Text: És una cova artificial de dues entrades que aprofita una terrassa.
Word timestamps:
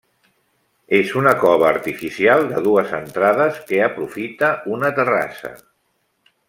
És 0.99 1.11
una 1.19 1.33
cova 1.43 1.67
artificial 1.73 2.47
de 2.53 2.63
dues 2.69 2.97
entrades 3.01 3.63
que 3.69 3.85
aprofita 3.91 4.53
una 4.79 4.95
terrassa. 5.03 5.57